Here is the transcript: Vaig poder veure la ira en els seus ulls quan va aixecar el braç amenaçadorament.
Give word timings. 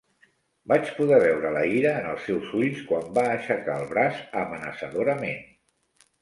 Vaig 0.71 0.87
poder 1.01 1.17
veure 1.23 1.51
la 1.55 1.61
ira 1.79 1.91
en 1.97 2.07
els 2.13 2.25
seus 2.29 2.47
ulls 2.61 2.81
quan 2.87 3.13
va 3.19 3.27
aixecar 3.35 3.77
el 3.83 3.87
braç 3.93 4.19
amenaçadorament. 4.45 5.39